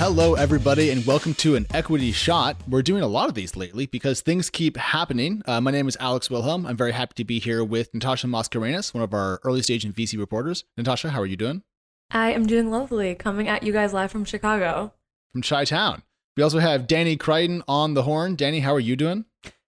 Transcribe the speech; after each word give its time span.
Hello, 0.00 0.32
everybody, 0.32 0.88
and 0.88 1.04
welcome 1.04 1.34
to 1.34 1.56
an 1.56 1.66
equity 1.74 2.10
shot. 2.10 2.56
We're 2.66 2.80
doing 2.80 3.02
a 3.02 3.06
lot 3.06 3.28
of 3.28 3.34
these 3.34 3.54
lately 3.54 3.84
because 3.84 4.22
things 4.22 4.48
keep 4.48 4.78
happening. 4.78 5.42
Uh, 5.44 5.60
my 5.60 5.70
name 5.70 5.88
is 5.88 5.96
Alex 6.00 6.30
Wilhelm. 6.30 6.64
I'm 6.64 6.74
very 6.78 6.92
happy 6.92 7.12
to 7.16 7.24
be 7.24 7.38
here 7.38 7.62
with 7.62 7.92
Natasha 7.92 8.26
Mascarenhas, 8.26 8.94
one 8.94 9.02
of 9.02 9.12
our 9.12 9.40
early 9.44 9.60
stage 9.60 9.84
and 9.84 9.94
VC 9.94 10.18
reporters. 10.18 10.64
Natasha, 10.78 11.10
how 11.10 11.20
are 11.20 11.26
you 11.26 11.36
doing? 11.36 11.64
I 12.10 12.32
am 12.32 12.46
doing 12.46 12.70
lovely, 12.70 13.14
coming 13.14 13.46
at 13.46 13.62
you 13.62 13.74
guys 13.74 13.92
live 13.92 14.10
from 14.10 14.24
Chicago. 14.24 14.94
From 15.32 15.42
Chi 15.42 15.66
Town. 15.66 16.02
We 16.34 16.42
also 16.42 16.60
have 16.60 16.86
Danny 16.86 17.18
Crichton 17.18 17.62
on 17.68 17.92
the 17.92 18.04
horn. 18.04 18.36
Danny, 18.36 18.60
how 18.60 18.72
are 18.72 18.80
you 18.80 18.96
doing? 18.96 19.26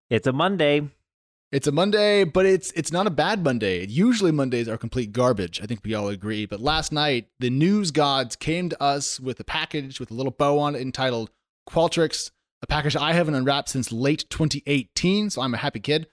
It's 0.09 0.27
a 0.27 0.33
Monday. 0.33 0.89
It's 1.53 1.67
a 1.67 1.73
Monday, 1.73 2.25
but 2.25 2.47
it's 2.47 2.73
it's 2.73 2.93
not 2.93 3.07
a 3.07 3.11
bad 3.11 3.45
Monday. 3.45 3.87
Usually 3.87 4.33
Mondays 4.33 4.69
are 4.69 4.79
complete 4.79 5.13
garbage. 5.13 5.61
I 5.61 5.67
think 5.67 5.81
we 5.85 5.93
all 5.93 6.09
agree. 6.09 6.47
But 6.47 6.61
last 6.61 6.93
night, 6.93 7.29
the 7.41 7.51
news 7.51 7.91
gods 7.91 8.37
came 8.37 8.71
to 8.71 8.83
us 8.83 9.21
with 9.21 9.39
a 9.39 9.45
package 9.45 10.01
with 10.01 10.11
a 10.11 10.15
little 10.15 10.33
bow 10.33 10.59
on 10.59 10.75
it 10.75 10.81
entitled 10.81 11.29
Qualtrics, 11.69 12.31
a 12.63 12.67
package 12.67 12.97
I 12.97 13.13
haven't 13.13 13.35
unwrapped 13.35 13.69
since 13.69 13.93
late 13.93 14.25
2018. 14.31 15.29
So 15.29 15.43
I'm 15.43 15.53
a 15.53 15.59
happy 15.59 15.81
kid. 15.81 16.07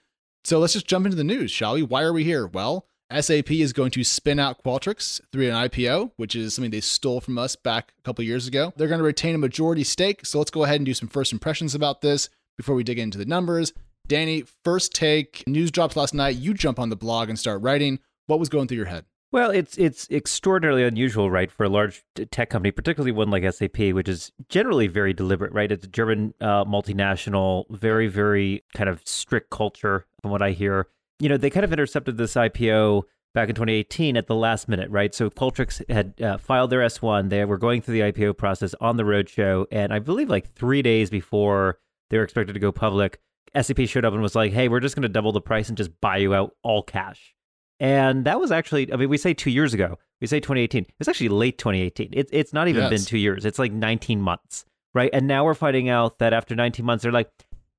So 0.44 0.58
let's 0.58 0.74
just 0.74 0.86
jump 0.86 1.06
into 1.06 1.16
the 1.16 1.24
news, 1.24 1.50
shall 1.50 1.72
we? 1.72 1.84
Why 1.84 2.02
are 2.02 2.12
we 2.12 2.22
here? 2.22 2.46
Well, 2.46 2.86
SAP 3.10 3.50
is 3.50 3.72
going 3.72 3.92
to 3.92 4.04
spin 4.04 4.38
out 4.38 4.62
Qualtrics 4.62 5.22
through 5.32 5.48
an 5.48 5.68
IPO, 5.70 6.12
which 6.18 6.36
is 6.36 6.54
something 6.54 6.70
they 6.70 6.82
stole 6.82 7.22
from 7.22 7.38
us 7.38 7.56
back 7.56 7.94
a 7.98 8.02
couple 8.02 8.22
years 8.26 8.46
ago. 8.46 8.74
They're 8.76 8.88
going 8.88 9.00
to 9.00 9.04
retain 9.04 9.36
a 9.36 9.38
majority 9.38 9.84
stake. 9.84 10.26
So 10.26 10.36
let's 10.36 10.50
go 10.50 10.64
ahead 10.64 10.76
and 10.76 10.86
do 10.86 10.92
some 10.92 11.08
first 11.08 11.32
impressions 11.32 11.74
about 11.74 12.02
this 12.02 12.28
before 12.58 12.74
we 12.74 12.84
dig 12.84 12.98
into 12.98 13.16
the 13.16 13.24
numbers. 13.24 13.72
Danny, 14.10 14.42
first 14.64 14.92
take. 14.92 15.44
News 15.46 15.70
drops 15.70 15.94
last 15.94 16.14
night. 16.14 16.34
You 16.34 16.52
jump 16.52 16.80
on 16.80 16.88
the 16.90 16.96
blog 16.96 17.28
and 17.28 17.38
start 17.38 17.62
writing. 17.62 18.00
What 18.26 18.40
was 18.40 18.48
going 18.48 18.66
through 18.66 18.78
your 18.78 18.86
head? 18.86 19.04
Well, 19.30 19.52
it's 19.52 19.78
it's 19.78 20.10
extraordinarily 20.10 20.82
unusual, 20.82 21.30
right, 21.30 21.48
for 21.48 21.62
a 21.62 21.68
large 21.68 22.02
tech 22.32 22.50
company, 22.50 22.72
particularly 22.72 23.12
one 23.12 23.30
like 23.30 23.44
SAP, 23.54 23.78
which 23.78 24.08
is 24.08 24.32
generally 24.48 24.88
very 24.88 25.12
deliberate, 25.12 25.52
right? 25.52 25.70
It's 25.70 25.84
a 25.84 25.88
German 25.88 26.34
uh, 26.40 26.64
multinational, 26.64 27.66
very 27.70 28.08
very 28.08 28.64
kind 28.74 28.90
of 28.90 29.00
strict 29.04 29.50
culture, 29.50 30.06
from 30.22 30.32
what 30.32 30.42
I 30.42 30.50
hear. 30.50 30.88
You 31.20 31.28
know, 31.28 31.36
they 31.36 31.48
kind 31.48 31.62
of 31.62 31.72
intercepted 31.72 32.16
this 32.16 32.34
IPO 32.34 33.04
back 33.32 33.48
in 33.48 33.54
2018 33.54 34.16
at 34.16 34.26
the 34.26 34.34
last 34.34 34.68
minute, 34.68 34.90
right? 34.90 35.14
So 35.14 35.30
Qualtrics 35.30 35.88
had 35.88 36.20
uh, 36.20 36.36
filed 36.38 36.70
their 36.70 36.80
S1. 36.80 37.30
They 37.30 37.44
were 37.44 37.58
going 37.58 37.80
through 37.80 37.94
the 37.94 38.12
IPO 38.12 38.38
process 38.38 38.74
on 38.80 38.96
the 38.96 39.04
roadshow, 39.04 39.66
and 39.70 39.92
I 39.92 40.00
believe 40.00 40.28
like 40.28 40.52
three 40.52 40.82
days 40.82 41.10
before 41.10 41.78
they 42.08 42.18
were 42.18 42.24
expected 42.24 42.54
to 42.54 42.58
go 42.58 42.72
public, 42.72 43.20
SAP 43.60 43.80
showed 43.86 44.04
up 44.04 44.12
and 44.12 44.22
was 44.22 44.34
like, 44.34 44.52
hey, 44.52 44.68
we're 44.68 44.80
just 44.80 44.94
going 44.94 45.02
to 45.02 45.08
double 45.08 45.32
the 45.32 45.40
price 45.40 45.68
and 45.68 45.76
just 45.76 45.90
buy 46.00 46.18
you 46.18 46.34
out 46.34 46.54
all 46.62 46.82
cash. 46.82 47.34
And 47.80 48.24
that 48.26 48.38
was 48.38 48.52
actually, 48.52 48.92
I 48.92 48.96
mean, 48.96 49.08
we 49.08 49.16
say 49.16 49.34
two 49.34 49.50
years 49.50 49.74
ago, 49.74 49.98
we 50.20 50.26
say 50.26 50.38
2018. 50.38 50.86
It's 51.00 51.08
actually 51.08 51.30
late 51.30 51.58
2018. 51.58 52.10
It, 52.12 52.28
it's 52.30 52.52
not 52.52 52.68
even 52.68 52.82
yes. 52.82 52.90
been 52.90 53.04
two 53.04 53.18
years. 53.18 53.44
It's 53.44 53.58
like 53.58 53.72
19 53.72 54.20
months, 54.20 54.64
right? 54.94 55.10
And 55.12 55.26
now 55.26 55.44
we're 55.44 55.54
finding 55.54 55.88
out 55.88 56.18
that 56.18 56.32
after 56.32 56.54
19 56.54 56.84
months, 56.84 57.02
they're 57.02 57.12
like, 57.12 57.30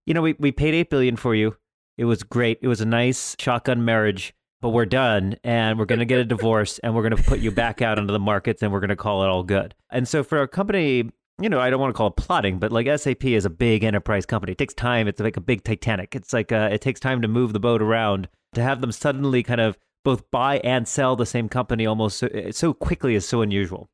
you 0.05 0.13
know, 0.13 0.21
we, 0.21 0.33
we 0.39 0.51
paid 0.51 0.73
8 0.73 0.89
billion 0.89 1.15
for 1.15 1.35
you. 1.35 1.55
It 1.97 2.05
was 2.05 2.23
great. 2.23 2.57
It 2.61 2.67
was 2.67 2.81
a 2.81 2.85
nice 2.85 3.35
shotgun 3.37 3.85
marriage, 3.85 4.33
but 4.59 4.69
we're 4.69 4.87
done 4.87 5.35
and 5.43 5.77
we're 5.77 5.85
going 5.85 5.99
to 5.99 6.05
get 6.05 6.19
a 6.19 6.25
divorce 6.25 6.79
and 6.79 6.95
we're 6.95 7.07
going 7.07 7.15
to 7.15 7.23
put 7.23 7.39
you 7.39 7.51
back 7.51 7.83
out 7.83 7.99
into 7.99 8.11
the 8.11 8.19
markets 8.19 8.63
and 8.63 8.71
we're 8.71 8.79
going 8.79 8.89
to 8.89 8.95
call 8.95 9.23
it 9.23 9.27
all 9.27 9.43
good. 9.43 9.75
And 9.91 10.07
so 10.07 10.23
for 10.23 10.41
a 10.41 10.47
company 10.47 11.11
you 11.43 11.49
know, 11.49 11.59
I 11.59 11.69
don't 11.69 11.79
want 11.79 11.93
to 11.93 11.97
call 11.97 12.07
it 12.07 12.15
plotting, 12.15 12.59
but 12.59 12.71
like 12.71 12.87
SAP 12.99 13.25
is 13.25 13.45
a 13.45 13.49
big 13.49 13.83
enterprise 13.83 14.25
company. 14.25 14.53
It 14.53 14.57
takes 14.57 14.73
time. 14.73 15.07
It's 15.07 15.19
like 15.19 15.37
a 15.37 15.41
big 15.41 15.63
Titanic. 15.63 16.15
It's 16.15 16.33
like 16.33 16.51
uh, 16.51 16.69
it 16.71 16.81
takes 16.81 16.99
time 16.99 17.21
to 17.21 17.27
move 17.27 17.53
the 17.53 17.59
boat 17.59 17.81
around. 17.81 18.27
To 18.55 18.61
have 18.61 18.81
them 18.81 18.91
suddenly 18.91 19.43
kind 19.43 19.61
of 19.61 19.77
both 20.03 20.29
buy 20.29 20.57
and 20.59 20.87
sell 20.87 21.15
the 21.15 21.25
same 21.25 21.47
company 21.47 21.85
almost 21.85 22.17
so, 22.17 22.27
uh, 22.27 22.51
so 22.51 22.73
quickly 22.73 23.15
is 23.15 23.27
so 23.27 23.41
unusual. 23.41 23.89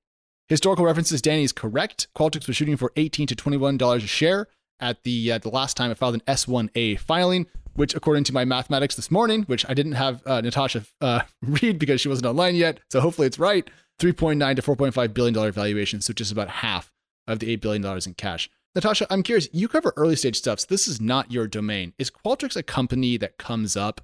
Historical 0.50 0.86
references, 0.86 1.22
Danny 1.22 1.44
is 1.44 1.52
correct. 1.52 2.08
Qualtrics 2.16 2.48
was 2.48 2.56
shooting 2.56 2.78
for 2.78 2.92
18 2.96 3.28
to 3.28 3.36
21 3.36 3.78
dollars 3.78 4.04
a 4.04 4.08
share 4.08 4.48
at 4.80 5.04
the 5.04 5.34
uh, 5.34 5.38
the 5.38 5.50
last 5.50 5.78
time 5.78 5.92
it 5.92 5.98
filed 5.98 6.16
an 6.16 6.22
S1A 6.22 7.00
filing, 7.00 7.46
which 7.74 7.94
according 7.94 8.24
to 8.26 8.34
my 8.34 8.46
mathematics 8.46 8.96
this 8.96 9.12
morning, 9.12 9.44
which 9.44 9.66
I 9.70 9.74
didn't 9.74 9.94
have 9.94 10.26
uh, 10.26 10.42
Natasha 10.42 10.86
uh, 11.02 11.22
read 11.42 11.78
because 11.78 12.02
she 12.02 12.10
wasn't 12.10 12.28
online 12.28 12.56
yet, 12.56 12.80
so 12.90 13.00
hopefully 13.00 13.28
it's 13.28 13.40
right. 13.40 13.70
3.9 14.00 14.56
to 14.56 14.62
4.5 14.62 15.14
billion 15.14 15.34
dollar 15.34 15.52
valuation, 15.52 16.02
so 16.02 16.14
just 16.14 16.32
about 16.32 16.50
half 16.50 16.92
of 17.28 17.40
the 17.40 17.56
$8 17.58 17.62
billion 17.62 17.86
in 18.06 18.14
cash. 18.14 18.50
Natasha, 18.76 19.08
I'm 19.10 19.24
curious, 19.24 19.50
you 19.52 19.68
cover 19.68 19.94
early 19.98 20.16
stage 20.16 20.38
stuff, 20.38 20.60
so 20.60 20.68
this 20.70 20.88
is 20.88 21.02
not 21.02 21.32
your 21.32 21.48
domain. 21.48 21.94
Is 21.98 22.12
Qualtrics 22.12 22.56
a 22.56 22.64
company 22.64 23.18
that 23.18 23.38
comes 23.38 23.76
up 23.76 24.02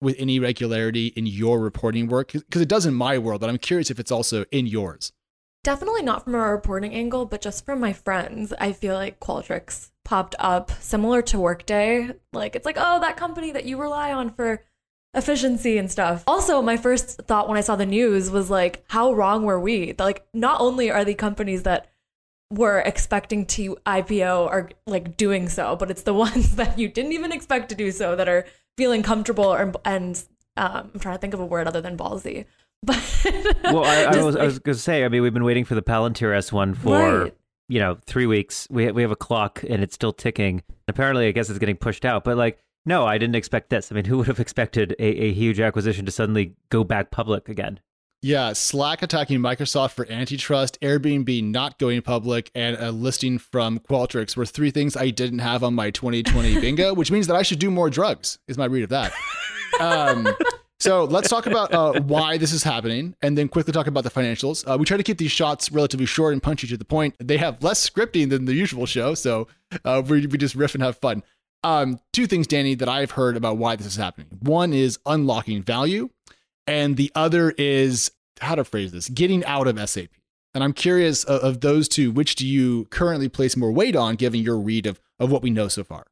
with 0.00 0.16
any 0.18 0.38
regularity 0.38 1.08
in 1.08 1.26
your 1.26 1.60
reporting 1.60 2.08
work? 2.08 2.32
Because 2.32 2.62
it 2.62 2.68
does 2.68 2.86
in 2.86 2.94
my 2.94 3.18
world, 3.18 3.40
but 3.40 3.50
I'm 3.50 3.58
curious 3.58 3.90
if 3.90 4.00
it's 4.00 4.10
also 4.10 4.44
in 4.50 4.66
yours. 4.66 5.12
Definitely 5.62 6.02
not 6.02 6.24
from 6.24 6.34
a 6.34 6.38
reporting 6.38 6.94
angle, 6.94 7.26
but 7.26 7.40
just 7.40 7.64
from 7.64 7.80
my 7.80 7.92
friends. 7.92 8.52
I 8.58 8.72
feel 8.72 8.94
like 8.94 9.20
Qualtrics 9.20 9.90
popped 10.04 10.34
up 10.38 10.70
similar 10.80 11.22
to 11.22 11.38
Workday. 11.38 12.10
Like, 12.32 12.54
it's 12.54 12.66
like, 12.66 12.76
oh, 12.78 13.00
that 13.00 13.16
company 13.16 13.50
that 13.52 13.64
you 13.64 13.80
rely 13.80 14.12
on 14.12 14.30
for 14.30 14.62
efficiency 15.14 15.78
and 15.78 15.90
stuff. 15.90 16.24
Also, 16.26 16.60
my 16.60 16.76
first 16.76 17.22
thought 17.26 17.48
when 17.48 17.56
I 17.56 17.62
saw 17.62 17.76
the 17.76 17.86
news 17.86 18.30
was 18.30 18.50
like, 18.50 18.84
how 18.88 19.12
wrong 19.12 19.44
were 19.44 19.60
we? 19.60 19.94
Like, 19.98 20.26
not 20.34 20.60
only 20.60 20.90
are 20.90 21.04
the 21.04 21.14
companies 21.14 21.62
that 21.62 21.90
were 22.54 22.80
expecting 22.80 23.46
to 23.46 23.76
IPO 23.86 24.48
are 24.48 24.70
like 24.86 25.16
doing 25.16 25.48
so, 25.48 25.76
but 25.76 25.90
it's 25.90 26.02
the 26.02 26.14
ones 26.26 26.56
that 26.56 26.78
you 26.78 26.88
didn't 26.88 27.12
even 27.12 27.32
expect 27.32 27.68
to 27.70 27.74
do 27.74 27.90
so 27.90 28.16
that 28.16 28.28
are 28.28 28.46
feeling 28.76 29.02
comfortable 29.02 29.44
or, 29.44 29.72
and 29.84 30.24
um, 30.56 30.90
I'm 30.94 31.00
trying 31.00 31.16
to 31.16 31.20
think 31.20 31.34
of 31.34 31.40
a 31.40 31.46
word 31.46 31.66
other 31.66 31.80
than 31.80 31.96
ballsy. 31.96 32.46
But 32.86 33.00
well, 33.64 33.82
I, 33.82 34.02
I 34.02 34.22
was, 34.22 34.34
like, 34.34 34.42
I 34.42 34.44
was 34.44 34.58
going 34.58 34.76
to 34.76 34.80
say, 34.80 35.06
I 35.06 35.08
mean, 35.08 35.22
we've 35.22 35.32
been 35.32 35.44
waiting 35.44 35.64
for 35.64 35.74
the 35.74 35.80
Palantir 35.80 36.36
S1 36.36 36.76
for 36.76 37.22
right. 37.22 37.34
you 37.66 37.80
know 37.80 37.96
three 38.04 38.26
weeks. 38.26 38.68
We 38.68 38.92
we 38.92 39.00
have 39.00 39.10
a 39.10 39.16
clock 39.16 39.64
and 39.66 39.82
it's 39.82 39.94
still 39.94 40.12
ticking. 40.12 40.62
Apparently, 40.86 41.26
I 41.26 41.30
guess 41.30 41.48
it's 41.48 41.58
getting 41.58 41.78
pushed 41.78 42.04
out. 42.04 42.24
But 42.24 42.36
like, 42.36 42.58
no, 42.84 43.06
I 43.06 43.16
didn't 43.16 43.36
expect 43.36 43.70
this. 43.70 43.90
I 43.90 43.94
mean, 43.94 44.04
who 44.04 44.18
would 44.18 44.26
have 44.26 44.38
expected 44.38 44.94
a, 44.98 45.02
a 45.02 45.32
huge 45.32 45.60
acquisition 45.60 46.04
to 46.04 46.12
suddenly 46.12 46.56
go 46.68 46.84
back 46.84 47.10
public 47.10 47.48
again? 47.48 47.80
Yeah, 48.24 48.54
Slack 48.54 49.02
attacking 49.02 49.40
Microsoft 49.40 49.92
for 49.92 50.10
antitrust, 50.10 50.80
Airbnb 50.80 51.44
not 51.44 51.78
going 51.78 52.00
public, 52.00 52.50
and 52.54 52.74
a 52.78 52.90
listing 52.90 53.36
from 53.36 53.78
Qualtrics 53.78 54.34
were 54.34 54.46
three 54.46 54.70
things 54.70 54.96
I 54.96 55.10
didn't 55.10 55.40
have 55.40 55.62
on 55.62 55.74
my 55.74 55.90
2020 55.90 56.58
bingo, 56.62 56.94
which 56.94 57.10
means 57.10 57.26
that 57.26 57.36
I 57.36 57.42
should 57.42 57.58
do 57.58 57.70
more 57.70 57.90
drugs, 57.90 58.38
is 58.48 58.56
my 58.56 58.64
read 58.64 58.84
of 58.84 58.88
that. 58.88 59.12
Um, 59.78 60.26
so 60.80 61.04
let's 61.04 61.28
talk 61.28 61.44
about 61.44 61.74
uh, 61.74 62.00
why 62.00 62.38
this 62.38 62.52
is 62.52 62.62
happening 62.62 63.14
and 63.20 63.36
then 63.36 63.46
quickly 63.46 63.74
talk 63.74 63.88
about 63.88 64.04
the 64.04 64.10
financials. 64.10 64.64
Uh, 64.66 64.78
we 64.78 64.86
try 64.86 64.96
to 64.96 65.02
keep 65.02 65.18
these 65.18 65.30
shots 65.30 65.70
relatively 65.70 66.06
short 66.06 66.32
and 66.32 66.42
punchy 66.42 66.66
to 66.68 66.78
the 66.78 66.84
point. 66.86 67.14
They 67.18 67.36
have 67.36 67.62
less 67.62 67.86
scripting 67.90 68.30
than 68.30 68.46
the 68.46 68.54
usual 68.54 68.86
show, 68.86 69.12
so 69.12 69.48
uh, 69.84 70.00
we, 70.02 70.26
we 70.26 70.38
just 70.38 70.54
riff 70.54 70.74
and 70.74 70.82
have 70.82 70.96
fun. 70.96 71.22
Um, 71.62 72.00
two 72.14 72.26
things, 72.26 72.46
Danny, 72.46 72.74
that 72.74 72.88
I've 72.88 73.10
heard 73.10 73.36
about 73.36 73.58
why 73.58 73.76
this 73.76 73.86
is 73.86 73.96
happening. 73.96 74.28
One 74.40 74.72
is 74.72 74.98
unlocking 75.04 75.62
value 75.62 76.08
and 76.66 76.96
the 76.96 77.10
other 77.14 77.54
is 77.56 78.10
how 78.40 78.54
to 78.54 78.64
phrase 78.64 78.92
this 78.92 79.08
getting 79.08 79.44
out 79.44 79.66
of 79.66 79.78
SAP. 79.88 80.08
And 80.54 80.62
I'm 80.62 80.72
curious 80.72 81.24
of, 81.24 81.40
of, 81.40 81.60
those 81.60 81.88
two, 81.88 82.12
which 82.12 82.36
do 82.36 82.46
you 82.46 82.84
currently 82.86 83.28
place 83.28 83.56
more 83.56 83.72
weight 83.72 83.96
on, 83.96 84.14
given 84.14 84.40
your 84.40 84.58
read 84.58 84.86
of, 84.86 85.00
of 85.18 85.30
what 85.32 85.42
we 85.42 85.50
know 85.50 85.66
so 85.66 85.82
far? 85.82 86.06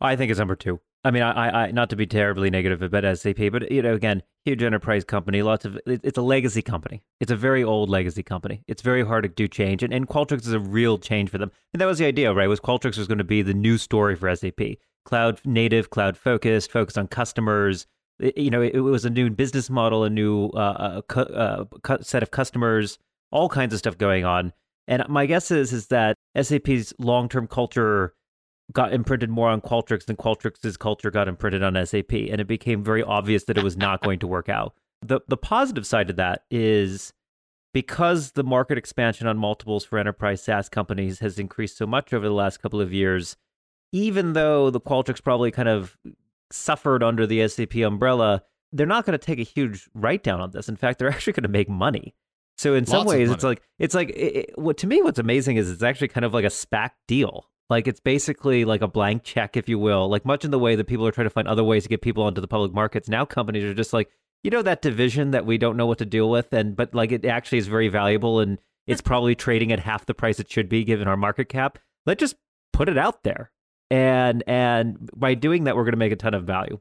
I 0.00 0.16
think 0.16 0.30
it's 0.30 0.38
number 0.38 0.56
two. 0.56 0.80
I 1.02 1.10
mean, 1.10 1.22
I, 1.22 1.66
I, 1.66 1.70
not 1.70 1.88
to 1.90 1.96
be 1.96 2.06
terribly 2.06 2.50
negative 2.50 2.82
about 2.82 3.18
SAP, 3.18 3.38
but 3.52 3.70
you 3.70 3.80
know, 3.80 3.94
again, 3.94 4.22
huge 4.44 4.62
enterprise 4.62 5.02
company, 5.02 5.40
lots 5.40 5.64
of 5.64 5.78
it's 5.86 6.18
a 6.18 6.22
legacy 6.22 6.60
company. 6.60 7.02
It's 7.20 7.30
a 7.30 7.36
very 7.36 7.64
old 7.64 7.88
legacy 7.88 8.22
company. 8.22 8.62
It's 8.68 8.82
very 8.82 9.04
hard 9.04 9.22
to 9.22 9.28
do 9.28 9.48
change, 9.48 9.82
and, 9.82 9.94
and 9.94 10.06
Qualtrics 10.06 10.46
is 10.46 10.52
a 10.52 10.60
real 10.60 10.98
change 10.98 11.30
for 11.30 11.38
them. 11.38 11.50
And 11.72 11.80
that 11.80 11.86
was 11.86 11.98
the 11.98 12.04
idea, 12.04 12.34
right? 12.34 12.48
Was 12.48 12.60
Qualtrics 12.60 12.98
was 12.98 13.06
going 13.06 13.18
to 13.18 13.24
be 13.24 13.40
the 13.40 13.54
new 13.54 13.78
story 13.78 14.14
for 14.14 14.34
SAP, 14.34 14.60
cloud 15.06 15.40
native, 15.44 15.88
cloud 15.88 16.18
focused, 16.18 16.70
focused 16.70 16.98
on 16.98 17.08
customers, 17.08 17.86
you 18.20 18.50
know, 18.50 18.62
it, 18.62 18.78
was 18.80 19.04
a 19.04 19.10
new 19.10 19.30
business 19.30 19.70
model, 19.70 20.04
a 20.04 20.10
new 20.10 20.48
uh, 20.48 21.02
uh, 21.16 21.20
uh, 21.20 21.98
set 22.02 22.22
of 22.22 22.30
customers, 22.30 22.98
all 23.30 23.48
kinds 23.48 23.72
of 23.72 23.78
stuff 23.78 23.98
going 23.98 24.24
on. 24.24 24.52
And 24.88 25.04
my 25.08 25.26
guess 25.26 25.50
is 25.50 25.72
is 25.72 25.86
that 25.86 26.16
SAP's 26.40 26.92
long 26.98 27.28
term 27.28 27.46
culture 27.46 28.14
got 28.72 28.92
imprinted 28.92 29.30
more 29.30 29.48
on 29.48 29.60
Qualtrics 29.60 30.04
than 30.04 30.16
Qualtrics' 30.16 30.78
culture 30.78 31.10
got 31.10 31.28
imprinted 31.28 31.62
on 31.62 31.74
SAP, 31.86 32.12
and 32.12 32.40
it 32.40 32.46
became 32.46 32.84
very 32.84 33.02
obvious 33.02 33.44
that 33.44 33.58
it 33.58 33.64
was 33.64 33.76
not 33.76 34.02
going 34.02 34.18
to 34.20 34.26
work 34.26 34.48
out. 34.48 34.74
the 35.02 35.20
The 35.28 35.36
positive 35.36 35.86
side 35.86 36.10
of 36.10 36.16
that 36.16 36.44
is 36.50 37.12
because 37.72 38.32
the 38.32 38.44
market 38.44 38.78
expansion 38.78 39.26
on 39.26 39.38
multiples 39.38 39.84
for 39.84 39.98
enterprise 39.98 40.42
SaaS 40.42 40.68
companies 40.68 41.20
has 41.20 41.38
increased 41.38 41.76
so 41.76 41.86
much 41.86 42.12
over 42.12 42.26
the 42.26 42.34
last 42.34 42.58
couple 42.58 42.80
of 42.80 42.92
years. 42.92 43.36
Even 43.92 44.34
though 44.34 44.70
the 44.70 44.80
Qualtrics 44.80 45.22
probably 45.22 45.50
kind 45.50 45.68
of 45.68 45.96
suffered 46.52 47.02
under 47.02 47.26
the 47.26 47.46
SAP 47.48 47.76
umbrella, 47.76 48.42
they're 48.72 48.86
not 48.86 49.04
going 49.04 49.18
to 49.18 49.24
take 49.24 49.38
a 49.38 49.44
huge 49.44 49.88
write 49.94 50.22
down 50.22 50.40
on 50.40 50.50
this. 50.50 50.68
In 50.68 50.76
fact, 50.76 50.98
they're 50.98 51.08
actually 51.10 51.34
going 51.34 51.42
to 51.42 51.48
make 51.48 51.68
money. 51.68 52.14
So 52.58 52.74
in 52.74 52.80
Lots 52.80 52.90
some 52.90 53.06
ways, 53.06 53.30
it's 53.30 53.44
like 53.44 53.62
it's 53.78 53.94
like 53.94 54.10
it, 54.10 54.36
it, 54.36 54.58
what 54.58 54.76
to 54.78 54.86
me, 54.86 55.00
what's 55.00 55.18
amazing 55.18 55.56
is 55.56 55.70
it's 55.70 55.82
actually 55.82 56.08
kind 56.08 56.26
of 56.26 56.34
like 56.34 56.44
a 56.44 56.48
SPAC 56.48 56.90
deal. 57.08 57.46
Like 57.70 57.86
it's 57.88 58.00
basically 58.00 58.64
like 58.64 58.82
a 58.82 58.88
blank 58.88 59.22
check, 59.22 59.56
if 59.56 59.68
you 59.68 59.78
will. 59.78 60.08
Like 60.08 60.26
much 60.26 60.44
in 60.44 60.50
the 60.50 60.58
way 60.58 60.76
that 60.76 60.86
people 60.86 61.06
are 61.06 61.12
trying 61.12 61.26
to 61.26 61.30
find 61.30 61.48
other 61.48 61.64
ways 61.64 61.84
to 61.84 61.88
get 61.88 62.02
people 62.02 62.24
onto 62.24 62.40
the 62.40 62.48
public 62.48 62.74
markets. 62.74 63.08
Now 63.08 63.24
companies 63.24 63.64
are 63.64 63.72
just 63.72 63.92
like, 63.92 64.10
you 64.42 64.50
know, 64.50 64.60
that 64.60 64.82
division 64.82 65.30
that 65.30 65.46
we 65.46 65.56
don't 65.56 65.76
know 65.76 65.86
what 65.86 65.98
to 65.98 66.04
deal 66.04 66.28
with, 66.28 66.52
and 66.52 66.76
but 66.76 66.94
like 66.94 67.12
it 67.12 67.24
actually 67.24 67.58
is 67.58 67.68
very 67.68 67.88
valuable 67.88 68.40
and 68.40 68.58
it's 68.86 69.00
probably 69.00 69.34
trading 69.34 69.72
at 69.72 69.78
half 69.80 70.04
the 70.04 70.14
price 70.14 70.40
it 70.40 70.50
should 70.50 70.68
be 70.68 70.84
given 70.84 71.08
our 71.08 71.16
market 71.16 71.48
cap. 71.48 71.78
Let's 72.04 72.20
just 72.20 72.36
put 72.72 72.88
it 72.88 72.98
out 72.98 73.22
there. 73.22 73.52
And 73.90 74.44
and 74.46 75.10
by 75.16 75.34
doing 75.34 75.64
that, 75.64 75.76
we're 75.76 75.84
going 75.84 75.92
to 75.92 75.98
make 75.98 76.12
a 76.12 76.16
ton 76.16 76.34
of 76.34 76.44
value. 76.44 76.80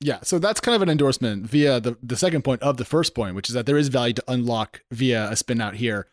Yeah, 0.00 0.18
so 0.22 0.40
that's 0.40 0.60
kind 0.60 0.74
of 0.74 0.82
an 0.82 0.88
endorsement 0.88 1.46
via 1.46 1.78
the, 1.78 1.96
the 2.02 2.16
second 2.16 2.42
point 2.42 2.60
of 2.62 2.76
the 2.76 2.84
first 2.84 3.14
point, 3.14 3.36
which 3.36 3.48
is 3.48 3.54
that 3.54 3.66
there 3.66 3.78
is 3.78 3.86
value 3.86 4.14
to 4.14 4.24
unlock 4.26 4.82
via 4.90 5.30
a 5.30 5.36
spin 5.36 5.60
out 5.60 5.76
here. 5.76 6.08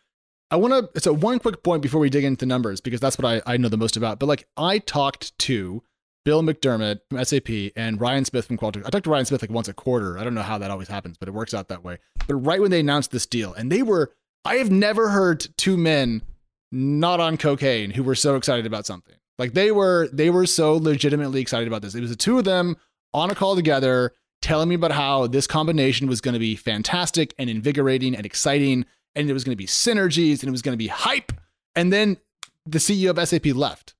I 0.52 0.56
want 0.56 0.94
to, 0.94 1.00
so 1.00 1.12
one 1.12 1.40
quick 1.40 1.64
point 1.64 1.82
before 1.82 2.00
we 2.00 2.08
dig 2.08 2.24
into 2.24 2.40
the 2.40 2.46
numbers, 2.46 2.80
because 2.80 3.00
that's 3.00 3.18
what 3.18 3.24
I, 3.24 3.52
I 3.52 3.56
know 3.56 3.68
the 3.68 3.76
most 3.76 3.96
about. 3.96 4.20
But 4.20 4.26
like, 4.26 4.46
I 4.56 4.78
talked 4.78 5.36
to 5.40 5.82
Bill 6.24 6.42
McDermott 6.42 7.00
from 7.08 7.24
SAP 7.24 7.72
and 7.76 8.00
Ryan 8.00 8.24
Smith 8.24 8.46
from 8.46 8.58
Qualtrics. 8.58 8.86
I 8.86 8.90
talked 8.90 9.04
to 9.04 9.10
Ryan 9.10 9.26
Smith 9.26 9.42
like 9.42 9.50
once 9.50 9.68
a 9.68 9.74
quarter. 9.74 10.18
I 10.18 10.24
don't 10.24 10.34
know 10.34 10.42
how 10.42 10.58
that 10.58 10.70
always 10.70 10.88
happens, 10.88 11.16
but 11.18 11.28
it 11.28 11.34
works 11.34 11.54
out 11.54 11.68
that 11.68 11.82
way. 11.82 11.98
But 12.28 12.36
right 12.36 12.60
when 12.60 12.70
they 12.70 12.80
announced 12.80 13.10
this 13.10 13.26
deal, 13.26 13.54
and 13.54 13.72
they 13.72 13.82
were, 13.82 14.12
I 14.44 14.56
have 14.56 14.70
never 14.70 15.08
heard 15.08 15.46
two 15.56 15.76
men 15.76 16.22
not 16.70 17.18
on 17.18 17.36
cocaine 17.36 17.90
who 17.90 18.04
were 18.04 18.14
so 18.14 18.36
excited 18.36 18.66
about 18.66 18.86
something. 18.86 19.16
Like 19.40 19.54
they 19.54 19.72
were, 19.72 20.08
they 20.12 20.30
were 20.30 20.46
so 20.46 20.74
legitimately 20.74 21.40
excited 21.40 21.66
about 21.66 21.82
this. 21.82 21.94
It 21.94 22.00
was 22.02 22.10
the 22.10 22.16
two 22.16 22.38
of 22.38 22.44
them 22.44 22.76
on 23.14 23.30
a 23.30 23.34
call 23.34 23.56
together 23.56 24.12
telling 24.42 24.68
me 24.68 24.74
about 24.74 24.92
how 24.92 25.26
this 25.26 25.46
combination 25.46 26.06
was 26.08 26.20
going 26.20 26.34
to 26.34 26.38
be 26.38 26.54
fantastic 26.54 27.34
and 27.38 27.50
invigorating 27.50 28.14
and 28.14 28.24
exciting 28.24 28.84
and 29.16 29.28
it 29.28 29.32
was 29.32 29.42
going 29.42 29.52
to 29.52 29.56
be 29.56 29.66
synergies 29.66 30.40
and 30.40 30.48
it 30.48 30.52
was 30.52 30.62
going 30.62 30.74
to 30.74 30.78
be 30.78 30.88
hype 30.88 31.32
and 31.74 31.92
then 31.92 32.18
the 32.66 32.78
CEO 32.78 33.10
of 33.16 33.28
SAP 33.28 33.46
left. 33.46 33.94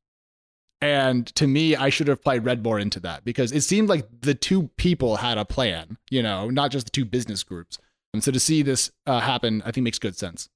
And 0.82 1.26
to 1.36 1.46
me, 1.46 1.74
I 1.74 1.88
should 1.88 2.08
have 2.08 2.22
played 2.22 2.44
Red 2.44 2.62
more 2.62 2.78
into 2.78 3.00
that 3.00 3.24
because 3.24 3.52
it 3.52 3.62
seemed 3.62 3.88
like 3.88 4.06
the 4.20 4.34
two 4.34 4.68
people 4.76 5.16
had 5.16 5.38
a 5.38 5.44
plan, 5.44 5.98
you 6.10 6.22
know, 6.22 6.48
not 6.48 6.70
just 6.70 6.86
the 6.86 6.90
two 6.90 7.04
business 7.04 7.42
groups. 7.42 7.78
And 8.12 8.22
so 8.22 8.30
to 8.32 8.40
see 8.40 8.62
this 8.62 8.90
uh, 9.06 9.20
happen, 9.20 9.62
I 9.64 9.72
think 9.72 9.84
makes 9.84 9.98
good 9.98 10.16
sense. 10.16 10.48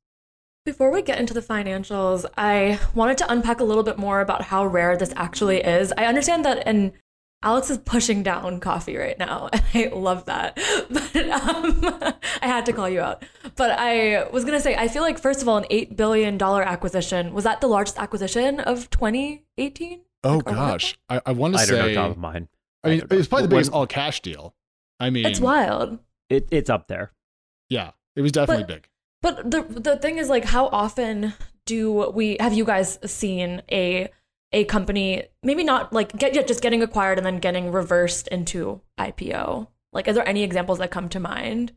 Before 0.64 0.90
we 0.90 1.02
get 1.02 1.18
into 1.18 1.34
the 1.34 1.42
financials, 1.42 2.24
I 2.38 2.80
wanted 2.94 3.18
to 3.18 3.30
unpack 3.30 3.60
a 3.60 3.64
little 3.64 3.82
bit 3.82 3.98
more 3.98 4.22
about 4.22 4.40
how 4.40 4.64
rare 4.64 4.96
this 4.96 5.12
actually 5.14 5.58
is. 5.58 5.92
I 5.98 6.06
understand 6.06 6.42
that 6.46 6.62
and 6.66 6.92
Alex 7.42 7.68
is 7.68 7.76
pushing 7.76 8.22
down 8.22 8.60
coffee 8.60 8.96
right 8.96 9.18
now, 9.18 9.50
and 9.52 9.62
I 9.74 9.94
love 9.94 10.24
that. 10.24 10.56
But 10.90 11.28
um, 11.28 11.84
I 12.42 12.46
had 12.46 12.64
to 12.66 12.72
call 12.72 12.88
you 12.88 13.02
out. 13.02 13.22
But 13.56 13.72
I 13.78 14.26
was 14.32 14.46
gonna 14.46 14.60
say, 14.60 14.74
I 14.74 14.88
feel 14.88 15.02
like 15.02 15.18
first 15.18 15.42
of 15.42 15.48
all, 15.48 15.58
an 15.58 15.66
eight 15.68 15.96
billion 15.96 16.38
dollar 16.38 16.62
acquisition 16.62 17.34
was 17.34 17.44
that 17.44 17.60
the 17.60 17.66
largest 17.66 17.98
acquisition 17.98 18.60
of 18.60 18.88
2018? 18.88 20.00
Oh 20.24 20.40
gosh, 20.40 20.96
I, 21.10 21.20
I 21.26 21.32
want 21.32 21.54
to 21.56 21.60
I 21.60 21.64
say. 21.66 21.76
don't 21.76 21.88
know 21.88 21.94
top 21.94 22.10
of 22.12 22.16
mind. 22.16 22.48
I 22.82 22.88
mean, 22.88 22.98
don't 23.00 23.12
it's 23.12 23.28
probably 23.28 23.42
the 23.48 23.50
biggest 23.50 23.70
all 23.72 23.86
cash 23.86 24.22
deal. 24.22 24.54
I 24.98 25.10
mean, 25.10 25.26
It's 25.26 25.40
wild. 25.40 25.98
It, 26.30 26.48
it's 26.50 26.70
up 26.70 26.88
there. 26.88 27.12
yeah, 27.68 27.90
it 28.16 28.22
was 28.22 28.32
definitely 28.32 28.64
But- 28.64 28.68
big. 28.82 28.88
But 29.24 29.50
the 29.50 29.62
the 29.62 29.96
thing 29.96 30.18
is, 30.18 30.28
like, 30.28 30.44
how 30.44 30.66
often 30.66 31.32
do 31.64 32.10
we 32.10 32.36
have 32.40 32.52
you 32.52 32.66
guys 32.66 32.98
seen 33.10 33.62
a 33.72 34.10
a 34.52 34.64
company 34.64 35.24
maybe 35.42 35.64
not 35.64 35.94
like 35.94 36.14
get 36.14 36.34
yeah, 36.34 36.42
just 36.42 36.60
getting 36.60 36.82
acquired 36.82 37.16
and 37.16 37.24
then 37.24 37.38
getting 37.38 37.72
reversed 37.72 38.28
into 38.28 38.82
IPO? 39.00 39.68
Like, 39.94 40.08
are 40.08 40.12
there 40.12 40.28
any 40.28 40.42
examples 40.42 40.78
that 40.78 40.90
come 40.90 41.08
to 41.08 41.18
mind? 41.18 41.72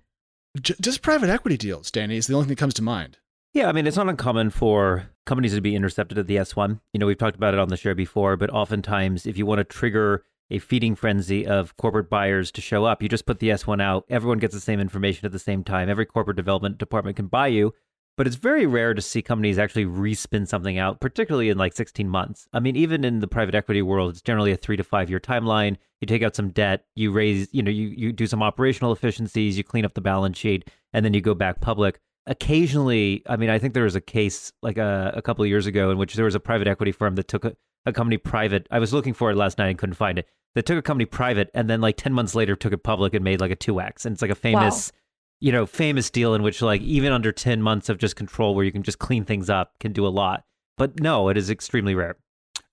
Just 0.59 1.01
private 1.01 1.29
equity 1.29 1.55
deals, 1.55 1.89
Danny, 1.89 2.17
is 2.17 2.27
the 2.27 2.33
only 2.33 2.47
thing 2.47 2.55
that 2.55 2.59
comes 2.59 2.73
to 2.73 2.81
mind. 2.81 3.17
Yeah, 3.53 3.69
I 3.69 3.71
mean, 3.71 3.88
it's 3.88 3.95
not 3.95 4.09
uncommon 4.09 4.49
for 4.49 5.09
companies 5.25 5.55
to 5.55 5.61
be 5.61 5.73
intercepted 5.73 6.17
at 6.17 6.27
the 6.27 6.35
S1. 6.35 6.81
You 6.91 6.99
know, 6.99 7.05
we've 7.05 7.17
talked 7.17 7.38
about 7.38 7.53
it 7.53 7.61
on 7.61 7.69
the 7.69 7.77
show 7.77 7.94
before, 7.94 8.35
but 8.35 8.49
oftentimes, 8.49 9.25
if 9.25 9.38
you 9.38 9.45
want 9.45 9.59
to 9.59 9.63
trigger 9.63 10.25
a 10.49 10.59
feeding 10.59 10.95
frenzy 10.95 11.45
of 11.45 11.75
corporate 11.77 12.09
buyers 12.09 12.51
to 12.51 12.61
show 12.61 12.85
up, 12.85 13.01
you 13.01 13.09
just 13.09 13.25
put 13.25 13.39
the 13.39 13.49
S1 13.49 13.81
out. 13.81 14.05
Everyone 14.09 14.39
gets 14.39 14.53
the 14.53 14.61
same 14.61 14.79
information 14.79 15.25
at 15.25 15.31
the 15.31 15.39
same 15.39 15.63
time. 15.63 15.89
Every 15.89 16.05
corporate 16.05 16.38
development 16.38 16.77
department 16.77 17.17
can 17.17 17.27
buy 17.27 17.47
you. 17.47 17.73
But 18.15 18.25
it's 18.25 18.35
very 18.35 18.65
rare 18.65 18.95
to 18.95 19.01
see 19.01 19.21
companies 19.21 19.59
actually 19.59 19.85
respin 19.85 20.47
something 20.47 20.79
out, 20.79 20.99
particularly 20.99 21.49
in 21.49 21.57
like 21.59 21.73
16 21.73 22.09
months. 22.09 22.47
I 22.51 22.59
mean, 22.59 22.75
even 22.75 23.05
in 23.05 23.19
the 23.19 23.27
private 23.27 23.53
equity 23.53 23.83
world, 23.83 24.09
it's 24.09 24.23
generally 24.23 24.51
a 24.51 24.57
three 24.57 24.75
to 24.75 24.83
five 24.83 25.09
year 25.09 25.19
timeline. 25.19 25.77
You 26.01 26.07
take 26.07 26.23
out 26.23 26.35
some 26.35 26.49
debt, 26.49 26.85
you 26.95 27.11
raise, 27.11 27.47
you 27.51 27.61
know, 27.61 27.69
you, 27.69 27.89
you 27.89 28.11
do 28.11 28.25
some 28.25 28.41
operational 28.41 28.91
efficiencies, 28.91 29.55
you 29.55 29.63
clean 29.63 29.85
up 29.85 29.94
the 29.94 30.01
balance 30.01 30.38
sheet, 30.38 30.67
and 30.94 31.05
then 31.05 31.13
you 31.13 31.21
go 31.21 31.35
back 31.35 31.61
public 31.61 31.99
occasionally 32.27 33.23
i 33.27 33.38
mean 33.38 33.49
i 33.49 33.57
think 33.57 33.73
there 33.73 33.85
was 33.85 33.95
a 33.95 34.01
case 34.01 34.51
like 34.61 34.77
a, 34.77 35.13
a 35.15 35.21
couple 35.21 35.44
of 35.44 35.49
years 35.49 35.65
ago 35.65 35.89
in 35.91 35.97
which 35.97 36.13
there 36.13 36.25
was 36.25 36.35
a 36.35 36.39
private 36.39 36.67
equity 36.67 36.91
firm 36.91 37.15
that 37.15 37.27
took 37.27 37.45
a, 37.45 37.55
a 37.85 37.94
company 37.94 38.17
private 38.17 38.67
i 38.69 38.79
was 38.79 38.94
looking 38.94 39.13
for 39.13 39.31
it 39.31 39.38
last 39.38 39.57
night 39.57 39.69
and 39.69 39.77
couldn't 39.77 39.95
find 39.95 40.19
it 40.19 40.27
that 40.57 40.65
took 40.65 40.77
a 40.77 40.81
company 40.81 41.06
private 41.06 41.51
and 41.54 41.69
then 41.69 41.80
like 41.81 41.98
10 41.98 42.13
months 42.13 42.33
later 42.33 42.56
took 42.56 42.74
it 42.74 42.80
public 42.80 43.13
and 43.13 43.24
made 43.24 43.39
like 43.39 43.51
a 43.51 43.56
2x 43.56 44.06
and 44.07 44.13
it's 44.13 44.24
like 44.24 44.31
a 44.31 44.36
famous 44.36 44.92
you 45.39 45.51
know 45.51 45.68
famous 45.68 46.09
deal 46.09 46.33
in 46.33 46.42
which 46.42 46.63
like 46.63 46.81
even 46.81 47.13
under 47.13 47.31
10 47.31 47.62
months 47.62 47.89
of 47.89 48.00
just 48.00 48.15
control 48.15 48.56
where 48.56 48.65
you 48.65 48.71
can 48.71 48.81
just 48.81 48.98
clean 48.98 49.24
things 49.24 49.51
up 49.51 49.77
can 49.80 49.94
do 49.94 50.06
a 50.06 50.09
lot. 50.09 50.45
But 50.75 51.00
no 51.00 51.30
it 51.30 51.38
is 51.38 51.51
extremely 51.51 51.94
rare. 51.94 52.18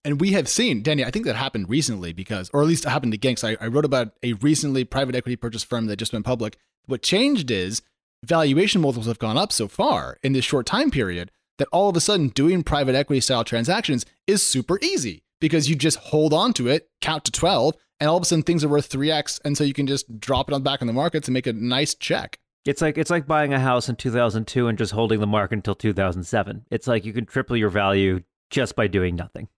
And 0.03 0.19
we 0.19 0.33
have 0.33 0.49
seen, 0.49 0.83
Danny, 0.83 1.05
I 1.05 1.11
think 1.11 1.27
that 1.27 1.37
happened 1.37 1.69
recently 1.69 2.13
because, 2.15 2.51
or 2.55 2.63
at 2.63 2.69
least 2.69 2.85
it 2.87 2.91
happened 2.91 3.15
again, 3.15 3.35
'cause 3.37 3.45
I, 3.45 3.57
I 3.61 3.67
wrote 3.69 3.85
about 3.85 4.13
a 4.23 4.33
recently 4.35 4.85
private 4.85 5.15
equity 5.15 5.37
purchase 5.37 5.63
firm 5.63 5.87
that 5.87 5.97
just 5.97 6.13
went 6.15 6.25
public. 6.25 6.57
What 6.87 7.03
changed 7.03 7.51
is 7.51 7.83
valuation 8.25 8.81
multiples 8.81 9.07
have 9.07 9.19
gone 9.19 9.37
up 9.39 9.53
so 9.53 9.69
far 9.69 10.19
in 10.23 10.33
this 10.33 10.45
short 10.47 10.65
time 10.67 10.91
period 10.91 11.31
that 11.59 11.69
all 11.71 11.89
of 11.91 11.97
a 11.97 12.01
sudden 12.01 12.29
doing 12.29 12.63
private 12.63 12.95
equity 12.95 13.21
style 13.21 13.45
transactions 13.45 14.05
is 14.27 14.43
super 14.43 14.79
easy 14.83 15.23
because 15.41 15.69
you 15.69 15.77
just 15.77 15.99
hold 15.99 16.33
on 16.33 16.53
to 16.55 16.69
it, 16.69 16.89
count 17.05 17.25
to 17.27 17.33
12, 17.33 17.75
and 18.01 18.09
all 18.09 18.17
of 18.17 18.23
a 18.23 18.27
sudden 18.27 18.43
things 18.43 18.65
are 18.65 18.69
worth 18.69 18.89
3x. 18.91 19.41
And 19.45 19.57
so 19.57 19.63
you 19.63 19.75
can 19.75 19.87
just 19.87 20.19
drop 20.19 20.49
it 20.49 20.55
on 20.55 20.63
back 20.63 20.81
in 20.81 20.87
the 20.87 20.93
markets 20.93 21.29
and 21.29 21.35
make 21.35 21.47
a 21.47 21.53
nice 21.53 21.95
check. 21.95 22.39
it's 22.65 22.81
like 22.81 22.97
it's 22.97 23.11
like 23.11 23.27
buying 23.27 23.53
a 23.53 23.61
house 23.61 23.89
in 23.91 23.97
2002 23.97 24.69
and 24.69 24.79
just 24.79 24.93
holding 24.93 25.21
the 25.21 25.27
market 25.27 25.57
until 25.57 25.75
2007 25.75 26.65
it's 26.71 26.87
like 26.87 27.05
you 27.05 27.13
can 27.13 27.27
triple 27.27 27.57
your 27.59 27.69
value 27.69 28.23
just 28.49 28.75
by 28.75 28.87
doing 28.87 29.15
nothing 29.15 29.49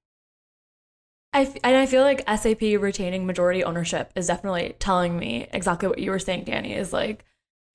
I 1.33 1.43
f- 1.43 1.57
and 1.63 1.77
I 1.77 1.87
feel 1.87 2.03
like 2.03 2.29
SAP 2.29 2.63
retaining 2.81 3.27
majority 3.27 3.63
ownership 3.63 4.11
is 4.17 4.27
definitely 4.27 4.75
telling 4.81 5.17
me 5.19 5.47
exactly 5.53 5.89
what 5.89 5.99
you 5.99 6.11
were 6.11 6.19
saying, 6.19 6.45
Danny. 6.45 6.73
Is 6.73 6.93
like 6.95 7.25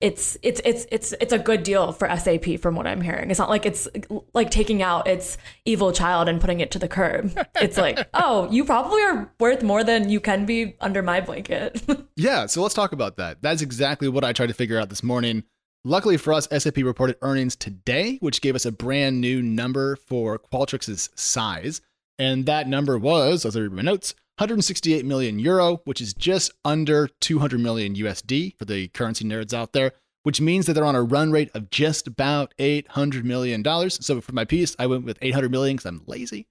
it's 0.02 0.36
it's 0.42 0.60
it's 0.64 0.84
it's 0.90 1.14
it's 1.20 1.32
a 1.32 1.38
good 1.38 1.62
deal 1.62 1.92
for 1.92 2.08
SAP 2.14 2.58
from 2.60 2.74
what 2.74 2.88
I'm 2.88 3.00
hearing. 3.00 3.30
It's 3.30 3.38
not 3.38 3.48
like 3.48 3.64
it's 3.64 3.88
like 4.34 4.50
taking 4.50 4.82
out 4.82 5.06
its 5.06 5.38
evil 5.64 5.92
child 5.92 6.28
and 6.28 6.40
putting 6.40 6.58
it 6.58 6.72
to 6.72 6.78
the 6.80 6.88
curb. 6.88 7.38
It's 7.60 7.78
like, 7.78 8.08
oh, 8.14 8.50
you 8.50 8.64
probably 8.64 9.00
are 9.02 9.32
worth 9.38 9.62
more 9.62 9.84
than 9.84 10.10
you 10.10 10.18
can 10.18 10.44
be 10.44 10.74
under 10.80 11.02
my 11.02 11.20
blanket. 11.20 11.82
Yeah, 12.14 12.46
so 12.46 12.62
let's 12.62 12.74
talk 12.74 12.92
about 12.92 13.16
that. 13.16 13.40
That's 13.40 13.62
exactly 13.62 14.08
what 14.08 14.22
I 14.22 14.32
tried 14.32 14.48
to 14.48 14.54
figure 14.54 14.78
out 14.78 14.90
this 14.90 15.02
morning. 15.02 15.44
Luckily 15.84 16.16
for 16.16 16.32
us, 16.32 16.46
SAP 16.56 16.76
reported 16.78 17.16
earnings 17.22 17.56
today, 17.56 18.18
which 18.20 18.42
gave 18.42 18.54
us 18.54 18.66
a 18.66 18.70
brand 18.70 19.20
new 19.20 19.40
number 19.40 19.96
for 19.96 20.38
Qualtrics's 20.38 21.08
size. 21.14 21.80
And 22.18 22.44
that 22.46 22.68
number 22.68 22.98
was, 22.98 23.46
as 23.46 23.56
I 23.56 23.60
read 23.60 23.72
my 23.72 23.82
notes, 23.82 24.14
168 24.42 25.04
million 25.04 25.38
euro, 25.38 25.76
which 25.84 26.00
is 26.00 26.12
just 26.12 26.50
under 26.64 27.06
200 27.20 27.60
million 27.60 27.94
USD 27.94 28.58
for 28.58 28.64
the 28.64 28.88
currency 28.88 29.24
nerds 29.24 29.54
out 29.54 29.72
there, 29.72 29.92
which 30.24 30.40
means 30.40 30.66
that 30.66 30.72
they're 30.72 30.84
on 30.84 30.96
a 30.96 31.02
run 31.02 31.30
rate 31.30 31.48
of 31.54 31.70
just 31.70 32.08
about 32.08 32.52
800 32.58 33.24
million 33.24 33.62
dollars. 33.62 34.04
So 34.04 34.20
for 34.20 34.32
my 34.32 34.44
piece, 34.44 34.74
I 34.80 34.88
went 34.88 35.04
with 35.04 35.16
800 35.22 35.52
million 35.52 35.76
because 35.76 35.86
I'm 35.86 36.02
lazy. 36.08 36.48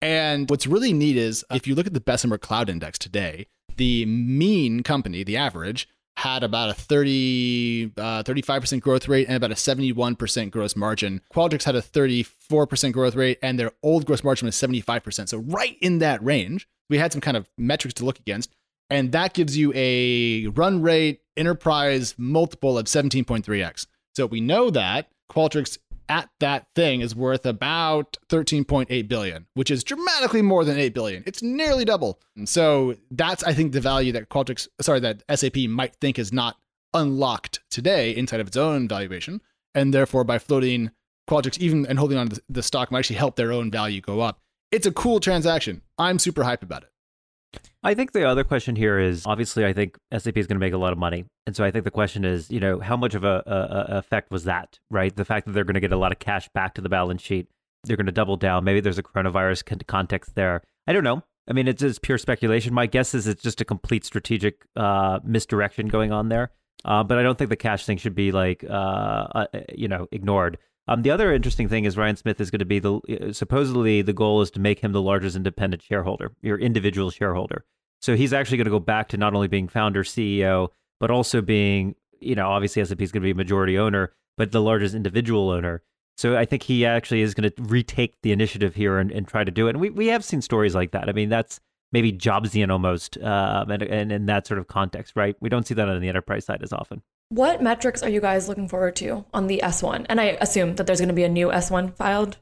And 0.00 0.48
what's 0.48 0.66
really 0.66 0.94
neat 0.94 1.18
is 1.18 1.44
if 1.50 1.66
you 1.66 1.74
look 1.74 1.86
at 1.86 1.92
the 1.92 2.00
Bessemer 2.00 2.38
Cloud 2.38 2.70
Index 2.70 2.98
today, 2.98 3.46
the 3.76 4.06
mean 4.06 4.82
company, 4.82 5.22
the 5.22 5.36
average, 5.36 5.86
had 6.16 6.42
about 6.42 6.70
a 6.70 6.74
30, 6.74 7.92
uh, 7.98 8.22
35% 8.22 8.80
growth 8.80 9.06
rate 9.06 9.26
and 9.28 9.36
about 9.36 9.50
a 9.50 9.54
71% 9.54 10.50
gross 10.50 10.74
margin. 10.74 11.20
Qualtrics 11.30 11.64
had 11.64 11.76
a 11.76 11.82
34% 11.82 12.92
growth 12.92 13.14
rate 13.14 13.38
and 13.42 13.58
their 13.58 13.72
old 13.82 14.06
gross 14.06 14.24
margin 14.24 14.46
was 14.46 14.56
75%. 14.56 15.28
So 15.28 15.38
right 15.38 15.76
in 15.82 15.98
that 15.98 16.24
range, 16.24 16.66
we 16.90 16.98
had 16.98 17.12
some 17.12 17.20
kind 17.20 17.36
of 17.36 17.48
metrics 17.58 17.94
to 17.94 18.04
look 18.04 18.18
against. 18.18 18.54
And 18.90 19.12
that 19.12 19.34
gives 19.34 19.56
you 19.56 19.72
a 19.74 20.46
run 20.48 20.82
rate 20.82 21.20
enterprise 21.36 22.14
multiple 22.18 22.78
of 22.78 22.86
17.3x. 22.86 23.86
So 24.14 24.26
we 24.26 24.40
know 24.40 24.70
that 24.70 25.08
Qualtrics 25.30 25.78
at 26.08 26.28
that 26.40 26.66
thing 26.74 27.00
is 27.00 27.14
worth 27.14 27.46
about 27.46 28.18
13.8 28.28 29.08
billion, 29.08 29.46
which 29.54 29.70
is 29.70 29.82
dramatically 29.82 30.42
more 30.42 30.64
than 30.64 30.78
8 30.78 30.92
billion. 30.94 31.22
It's 31.26 31.42
nearly 31.42 31.84
double. 31.84 32.20
And 32.36 32.48
so 32.48 32.96
that's 33.10 33.42
I 33.42 33.54
think 33.54 33.72
the 33.72 33.80
value 33.80 34.12
that 34.12 34.28
Qualtrics 34.28 34.68
sorry 34.80 35.00
that 35.00 35.22
SAP 35.34 35.56
might 35.68 35.96
think 35.96 36.18
is 36.18 36.32
not 36.32 36.56
unlocked 36.92 37.60
today 37.70 38.14
inside 38.14 38.40
of 38.40 38.48
its 38.48 38.56
own 38.56 38.86
valuation. 38.86 39.40
And 39.74 39.92
therefore 39.92 40.24
by 40.24 40.38
floating 40.38 40.90
Qualtrics 41.28 41.58
even 41.58 41.86
and 41.86 41.98
holding 41.98 42.18
on 42.18 42.28
to 42.28 42.42
the 42.50 42.62
stock 42.62 42.92
might 42.92 43.00
actually 43.00 43.16
help 43.16 43.36
their 43.36 43.50
own 43.50 43.70
value 43.70 44.02
go 44.02 44.20
up. 44.20 44.40
It's 44.74 44.88
a 44.88 44.92
cool 44.92 45.20
transaction. 45.20 45.82
I'm 45.98 46.18
super 46.18 46.42
hyped 46.42 46.64
about 46.64 46.82
it. 46.82 47.60
I 47.84 47.94
think 47.94 48.10
the 48.10 48.28
other 48.28 48.42
question 48.42 48.74
here 48.74 48.98
is 48.98 49.24
obviously 49.24 49.64
I 49.64 49.72
think 49.72 49.96
SAP 50.12 50.36
is 50.36 50.48
going 50.48 50.56
to 50.56 50.66
make 50.66 50.72
a 50.72 50.78
lot 50.78 50.92
of 50.92 50.98
money, 50.98 51.26
and 51.46 51.54
so 51.54 51.62
I 51.62 51.70
think 51.70 51.84
the 51.84 51.92
question 51.92 52.24
is, 52.24 52.50
you 52.50 52.58
know, 52.58 52.80
how 52.80 52.96
much 52.96 53.14
of 53.14 53.22
a, 53.22 53.44
a, 53.46 53.94
a 53.94 53.98
effect 53.98 54.32
was 54.32 54.42
that, 54.44 54.80
right? 54.90 55.14
The 55.14 55.24
fact 55.24 55.46
that 55.46 55.52
they're 55.52 55.62
going 55.62 55.74
to 55.74 55.80
get 55.80 55.92
a 55.92 55.96
lot 55.96 56.10
of 56.10 56.18
cash 56.18 56.48
back 56.54 56.74
to 56.74 56.80
the 56.80 56.88
balance 56.88 57.22
sheet, 57.22 57.46
they're 57.84 57.96
going 57.96 58.06
to 58.06 58.12
double 58.12 58.36
down. 58.36 58.64
Maybe 58.64 58.80
there's 58.80 58.98
a 58.98 59.04
coronavirus 59.04 59.64
con- 59.64 59.80
context 59.86 60.34
there. 60.34 60.60
I 60.88 60.92
don't 60.92 61.04
know. 61.04 61.22
I 61.48 61.52
mean, 61.52 61.68
it's 61.68 61.80
just 61.80 62.02
pure 62.02 62.18
speculation. 62.18 62.74
My 62.74 62.86
guess 62.86 63.14
is 63.14 63.28
it's 63.28 63.44
just 63.44 63.60
a 63.60 63.64
complete 63.64 64.04
strategic 64.04 64.64
uh, 64.74 65.20
misdirection 65.22 65.86
going 65.86 66.10
on 66.10 66.30
there. 66.30 66.50
Uh, 66.84 67.04
but 67.04 67.16
I 67.16 67.22
don't 67.22 67.38
think 67.38 67.50
the 67.50 67.56
cash 67.56 67.86
thing 67.86 67.98
should 67.98 68.16
be 68.16 68.32
like, 68.32 68.64
uh, 68.68 68.72
uh, 68.72 69.46
you 69.72 69.86
know, 69.86 70.08
ignored. 70.10 70.58
Um, 70.86 71.02
the 71.02 71.10
other 71.10 71.32
interesting 71.32 71.68
thing 71.68 71.84
is 71.84 71.96
Ryan 71.96 72.16
Smith 72.16 72.40
is 72.40 72.50
going 72.50 72.58
to 72.58 72.64
be 72.64 72.78
the 72.78 72.94
uh, 72.94 73.32
supposedly 73.32 74.02
the 74.02 74.12
goal 74.12 74.42
is 74.42 74.50
to 74.52 74.60
make 74.60 74.80
him 74.80 74.92
the 74.92 75.00
largest 75.00 75.36
independent 75.36 75.82
shareholder, 75.82 76.32
your 76.42 76.58
individual 76.58 77.10
shareholder. 77.10 77.64
So 78.02 78.16
he's 78.16 78.34
actually 78.34 78.58
going 78.58 78.66
to 78.66 78.70
go 78.70 78.80
back 78.80 79.08
to 79.08 79.16
not 79.16 79.34
only 79.34 79.48
being 79.48 79.66
founder 79.66 80.04
CEO, 80.04 80.68
but 81.00 81.10
also 81.10 81.40
being, 81.40 81.94
you 82.20 82.34
know, 82.34 82.48
obviously 82.48 82.84
SAP 82.84 83.00
is 83.00 83.12
going 83.12 83.22
to 83.22 83.26
be 83.26 83.30
a 83.30 83.34
majority 83.34 83.78
owner, 83.78 84.12
but 84.36 84.52
the 84.52 84.60
largest 84.60 84.94
individual 84.94 85.50
owner. 85.50 85.82
So 86.16 86.36
I 86.36 86.44
think 86.44 86.62
he 86.62 86.84
actually 86.84 87.22
is 87.22 87.34
going 87.34 87.50
to 87.50 87.62
retake 87.62 88.14
the 88.22 88.32
initiative 88.32 88.74
here 88.74 88.98
and, 88.98 89.10
and 89.10 89.26
try 89.26 89.42
to 89.42 89.50
do 89.50 89.66
it. 89.66 89.70
And 89.70 89.80
we, 89.80 89.90
we 89.90 90.08
have 90.08 90.22
seen 90.22 90.42
stories 90.42 90.74
like 90.74 90.92
that. 90.92 91.08
I 91.08 91.12
mean, 91.12 91.30
that's 91.30 91.60
maybe 91.92 92.12
Jobsian 92.12 92.70
almost, 92.70 93.16
um, 93.18 93.70
and, 93.70 93.82
and 93.82 94.12
in 94.12 94.26
that 94.26 94.46
sort 94.46 94.58
of 94.58 94.66
context, 94.66 95.14
right? 95.16 95.34
We 95.40 95.48
don't 95.48 95.66
see 95.66 95.74
that 95.74 95.88
on 95.88 96.00
the 96.00 96.08
enterprise 96.08 96.44
side 96.44 96.62
as 96.62 96.72
often. 96.72 97.02
What 97.28 97.62
metrics 97.62 98.02
are 98.02 98.08
you 98.08 98.20
guys 98.20 98.48
looking 98.48 98.68
forward 98.68 98.96
to 98.96 99.24
on 99.32 99.46
the 99.46 99.60
S1? 99.62 100.06
And 100.08 100.20
I 100.20 100.36
assume 100.40 100.76
that 100.76 100.86
there's 100.86 101.00
going 101.00 101.08
to 101.08 101.14
be 101.14 101.24
a 101.24 101.28
new 101.28 101.48
S1 101.48 101.96
filed. 101.96 102.36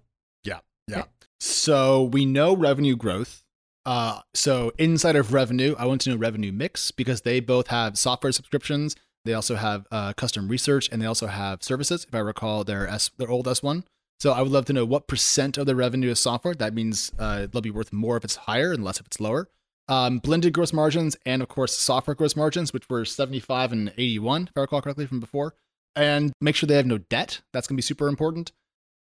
Yeah, 0.44 0.58
yeah. 0.88 1.00
Okay. 1.00 1.08
So 1.40 2.02
we 2.04 2.26
know 2.26 2.54
revenue 2.54 2.96
growth. 2.96 3.44
Uh, 3.84 4.20
so 4.34 4.72
inside 4.78 5.16
of 5.16 5.32
revenue, 5.32 5.74
I 5.78 5.86
want 5.86 6.02
to 6.02 6.10
know 6.10 6.16
revenue 6.16 6.52
mix 6.52 6.90
because 6.90 7.22
they 7.22 7.40
both 7.40 7.68
have 7.68 7.98
software 7.98 8.32
subscriptions. 8.32 8.94
They 9.24 9.34
also 9.34 9.56
have 9.56 9.86
uh, 9.90 10.12
custom 10.14 10.48
research, 10.48 10.88
and 10.90 11.00
they 11.00 11.06
also 11.06 11.26
have 11.26 11.62
services. 11.62 12.04
If 12.06 12.14
I 12.14 12.18
recall, 12.18 12.64
their 12.64 12.88
S, 12.88 13.10
their 13.16 13.30
old 13.30 13.46
S1. 13.46 13.84
So 14.20 14.32
I 14.32 14.42
would 14.42 14.52
love 14.52 14.66
to 14.66 14.72
know 14.72 14.84
what 14.84 15.08
percent 15.08 15.58
of 15.58 15.66
their 15.66 15.74
revenue 15.74 16.10
is 16.10 16.20
software. 16.20 16.54
That 16.54 16.74
means 16.74 17.12
uh, 17.18 17.46
they'll 17.50 17.60
be 17.60 17.70
worth 17.70 17.92
more 17.92 18.16
if 18.16 18.24
it's 18.24 18.36
higher 18.36 18.72
and 18.72 18.84
less 18.84 19.00
if 19.00 19.06
it's 19.06 19.20
lower 19.20 19.48
um, 19.88 20.18
blended 20.18 20.52
gross 20.52 20.72
margins, 20.72 21.16
and 21.26 21.42
of 21.42 21.48
course 21.48 21.76
software 21.76 22.14
gross 22.14 22.36
margins, 22.36 22.72
which 22.72 22.88
were 22.88 23.04
75 23.04 23.72
and 23.72 23.92
81, 23.96 24.44
if 24.44 24.52
I 24.56 24.60
recall 24.60 24.82
correctly 24.82 25.06
from 25.06 25.20
before. 25.20 25.54
And 25.94 26.32
make 26.40 26.56
sure 26.56 26.66
they 26.66 26.76
have 26.76 26.86
no 26.86 26.98
debt. 26.98 27.42
That's 27.52 27.66
going 27.66 27.76
to 27.76 27.78
be 27.78 27.82
super 27.82 28.08
important. 28.08 28.52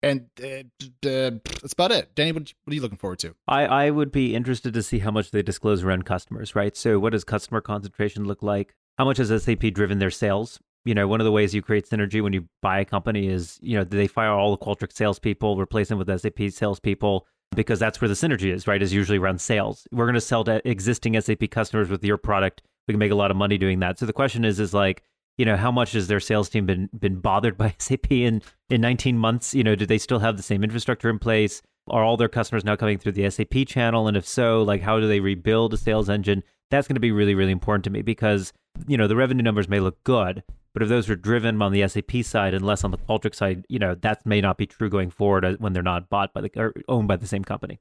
And 0.01 0.27
uh, 0.41 0.63
uh, 1.07 1.31
that's 1.61 1.73
about 1.73 1.91
it. 1.91 2.15
Danny, 2.15 2.31
what, 2.31 2.53
are 2.67 2.73
you 2.73 2.81
looking 2.81 2.97
forward 2.97 3.19
to? 3.19 3.35
I, 3.47 3.65
I 3.65 3.89
would 3.89 4.11
be 4.11 4.33
interested 4.33 4.73
to 4.73 4.81
see 4.83 4.99
how 4.99 5.11
much 5.11 5.31
they 5.31 5.41
disclose 5.41 5.83
around 5.83 6.05
customers, 6.05 6.55
right? 6.55 6.75
So, 6.75 6.99
what 6.99 7.11
does 7.11 7.23
customer 7.25 7.59
concentration 7.59 8.25
look 8.25 8.41
like? 8.41 8.75
How 8.97 9.05
much 9.05 9.17
has 9.17 9.43
SAP 9.43 9.73
driven 9.73 9.99
their 9.99 10.09
sales? 10.09 10.59
You 10.85 10.95
know, 10.95 11.07
one 11.07 11.19
of 11.19 11.25
the 11.25 11.31
ways 11.31 11.53
you 11.53 11.61
create 11.61 11.89
synergy 11.89 12.23
when 12.23 12.31
you 12.31 12.47
buy 12.61 12.79
a 12.79 12.85
company 12.85 13.27
is, 13.27 13.59
you 13.61 13.77
know, 13.77 13.83
do 13.83 13.97
they 13.97 14.07
fire 14.07 14.31
all 14.31 14.51
the 14.51 14.65
Qualtrics 14.65 14.93
salespeople, 14.93 15.57
replace 15.57 15.89
them 15.89 15.97
with 15.97 16.19
SAP 16.19 16.49
salespeople? 16.51 17.27
Because 17.55 17.79
that's 17.79 17.99
where 17.99 18.07
the 18.07 18.13
synergy 18.13 18.53
is, 18.53 18.67
right? 18.67 18.81
Is 18.81 18.93
usually 18.93 19.17
around 19.17 19.41
sales. 19.41 19.87
We're 19.91 20.05
going 20.05 20.13
to 20.15 20.21
sell 20.21 20.43
to 20.45 20.67
existing 20.67 21.19
SAP 21.19 21.49
customers 21.49 21.89
with 21.89 22.03
your 22.03 22.17
product. 22.17 22.61
We 22.87 22.93
can 22.93 22.99
make 22.99 23.11
a 23.11 23.15
lot 23.15 23.31
of 23.31 23.37
money 23.37 23.57
doing 23.57 23.79
that. 23.79 23.99
So 23.99 24.05
the 24.05 24.13
question 24.13 24.45
is, 24.45 24.59
is 24.59 24.73
like, 24.73 25.03
you 25.37 25.45
know, 25.45 25.55
how 25.55 25.71
much 25.71 25.93
has 25.93 26.07
their 26.07 26.19
sales 26.19 26.49
team 26.49 26.65
been 26.65 26.89
been 26.97 27.19
bothered 27.19 27.57
by 27.57 27.73
SAP 27.79 28.11
in 28.11 28.41
in 28.69 28.81
19 28.81 29.17
months? 29.17 29.55
You 29.55 29.63
know, 29.63 29.75
do 29.75 29.85
they 29.85 29.97
still 29.97 30.19
have 30.19 30.37
the 30.37 30.43
same 30.43 30.63
infrastructure 30.63 31.09
in 31.09 31.19
place? 31.19 31.61
Are 31.89 32.03
all 32.03 32.17
their 32.17 32.29
customers 32.29 32.63
now 32.63 32.75
coming 32.75 32.99
through 32.99 33.13
the 33.13 33.29
SAP 33.29 33.67
channel? 33.67 34.07
And 34.07 34.15
if 34.15 34.27
so, 34.27 34.61
like, 34.61 34.81
how 34.81 34.99
do 34.99 35.07
they 35.07 35.19
rebuild 35.19 35.73
a 35.73 35.77
sales 35.77 36.09
engine? 36.09 36.43
That's 36.69 36.87
going 36.87 36.97
to 36.97 37.01
be 37.01 37.11
really, 37.11 37.33
really 37.33 37.51
important 37.51 37.83
to 37.85 37.89
me 37.89 38.03
because 38.03 38.53
you 38.87 38.97
know 38.97 39.07
the 39.07 39.15
revenue 39.15 39.41
numbers 39.43 39.67
may 39.67 39.79
look 39.79 40.03
good, 40.03 40.43
but 40.73 40.83
if 40.83 40.89
those 40.89 41.09
are 41.09 41.15
driven 41.15 41.61
on 41.61 41.71
the 41.71 41.87
SAP 41.87 42.23
side 42.23 42.53
and 42.53 42.65
less 42.65 42.83
on 42.83 42.91
the 42.91 42.97
Qualtrics 42.97 43.35
side, 43.35 43.65
you 43.69 43.79
know, 43.79 43.95
that 43.95 44.25
may 44.25 44.41
not 44.41 44.57
be 44.57 44.65
true 44.65 44.89
going 44.89 45.09
forward 45.09 45.45
uh, 45.45 45.53
when 45.59 45.73
they're 45.73 45.83
not 45.83 46.09
bought 46.09 46.33
by 46.33 46.41
the 46.41 46.51
or 46.55 46.73
owned 46.87 47.07
by 47.07 47.15
the 47.15 47.27
same 47.27 47.43
company. 47.43 47.79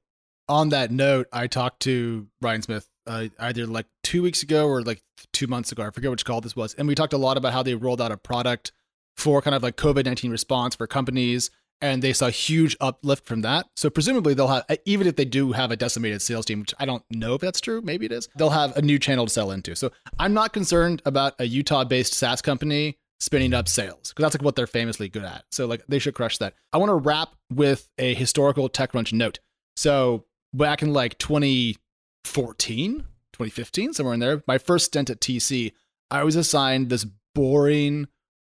On 0.48 0.70
that 0.70 0.90
note, 0.90 1.28
I 1.32 1.46
talked 1.46 1.80
to 1.80 2.26
Ryan 2.40 2.62
Smith 2.62 2.88
uh, 3.06 3.28
either 3.38 3.66
like 3.66 3.86
two 4.02 4.22
weeks 4.22 4.42
ago 4.42 4.66
or 4.66 4.82
like 4.82 5.02
two 5.32 5.46
months 5.46 5.72
ago. 5.72 5.82
I 5.82 5.90
forget 5.90 6.10
which 6.10 6.24
call 6.24 6.40
this 6.40 6.56
was. 6.56 6.74
And 6.74 6.88
we 6.88 6.94
talked 6.94 7.12
a 7.12 7.18
lot 7.18 7.36
about 7.36 7.52
how 7.52 7.62
they 7.62 7.74
rolled 7.74 8.00
out 8.00 8.12
a 8.12 8.16
product 8.16 8.72
for 9.16 9.42
kind 9.42 9.54
of 9.54 9.62
like 9.62 9.76
COVID 9.76 10.04
19 10.04 10.30
response 10.30 10.74
for 10.74 10.86
companies 10.86 11.50
and 11.80 12.02
they 12.02 12.12
saw 12.12 12.28
huge 12.28 12.76
uplift 12.80 13.26
from 13.26 13.42
that. 13.42 13.66
So 13.76 13.90
presumably 13.90 14.34
they'll 14.34 14.48
have, 14.48 14.64
even 14.84 15.06
if 15.06 15.16
they 15.16 15.24
do 15.24 15.52
have 15.52 15.70
a 15.70 15.76
decimated 15.76 16.22
sales 16.22 16.44
team, 16.44 16.60
which 16.60 16.74
I 16.78 16.84
don't 16.86 17.04
know 17.10 17.34
if 17.34 17.40
that's 17.40 17.60
true, 17.60 17.80
maybe 17.80 18.06
it 18.06 18.12
is, 18.12 18.28
they'll 18.36 18.50
have 18.50 18.76
a 18.76 18.82
new 18.82 18.98
channel 18.98 19.26
to 19.26 19.32
sell 19.32 19.50
into. 19.50 19.76
So 19.76 19.90
I'm 20.18 20.34
not 20.34 20.52
concerned 20.52 21.02
about 21.06 21.34
a 21.38 21.44
Utah-based 21.44 22.14
SaaS 22.14 22.42
company 22.42 22.98
spinning 23.20 23.52
up 23.54 23.68
sales 23.68 24.10
because 24.10 24.22
that's 24.22 24.34
like 24.34 24.42
what 24.42 24.56
they're 24.56 24.66
famously 24.66 25.08
good 25.08 25.24
at. 25.24 25.44
So 25.50 25.66
like 25.66 25.84
they 25.88 25.98
should 25.98 26.14
crush 26.14 26.38
that. 26.38 26.54
I 26.72 26.78
want 26.78 26.90
to 26.90 26.94
wrap 26.94 27.34
with 27.52 27.88
a 27.98 28.14
historical 28.14 28.68
TechCrunch 28.68 29.12
note. 29.12 29.38
So 29.76 30.24
back 30.52 30.82
in 30.82 30.92
like 30.92 31.18
2014, 31.18 32.94
2015, 33.32 33.92
somewhere 33.92 34.14
in 34.14 34.20
there, 34.20 34.42
my 34.46 34.58
first 34.58 34.86
stint 34.86 35.10
at 35.10 35.20
TC, 35.20 35.72
I 36.10 36.24
was 36.24 36.36
assigned 36.36 36.88
this 36.88 37.06
boring 37.34 38.08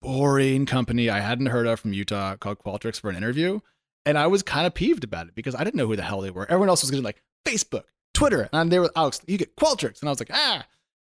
boring 0.06 0.66
company 0.66 1.10
I 1.10 1.18
hadn't 1.18 1.46
heard 1.46 1.66
of 1.66 1.80
from 1.80 1.92
Utah 1.92 2.36
called 2.36 2.60
Qualtrics 2.60 3.00
for 3.00 3.10
an 3.10 3.16
interview. 3.16 3.58
And 4.04 4.16
I 4.16 4.28
was 4.28 4.44
kind 4.44 4.64
of 4.64 4.72
peeved 4.72 5.02
about 5.02 5.26
it 5.26 5.34
because 5.34 5.56
I 5.56 5.64
didn't 5.64 5.74
know 5.74 5.88
who 5.88 5.96
the 5.96 6.02
hell 6.02 6.20
they 6.20 6.30
were. 6.30 6.44
Everyone 6.44 6.68
else 6.68 6.82
was 6.82 6.92
getting 6.92 7.04
like 7.04 7.20
Facebook, 7.44 7.82
Twitter. 8.14 8.48
And 8.52 8.70
they 8.70 8.78
were, 8.78 8.92
Alex, 8.94 9.20
you 9.26 9.36
get 9.36 9.56
Qualtrics. 9.56 10.00
And 10.00 10.08
I 10.08 10.12
was 10.12 10.20
like, 10.20 10.30
ah, 10.32 10.64